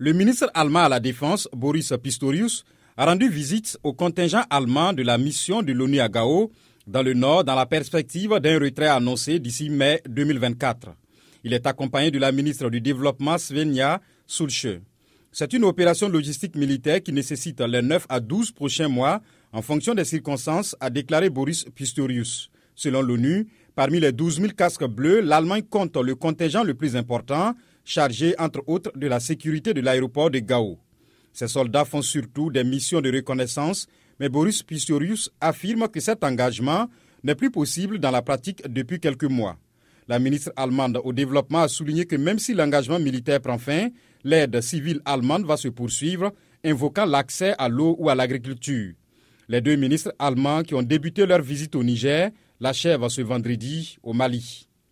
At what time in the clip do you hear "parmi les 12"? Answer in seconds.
23.74-24.42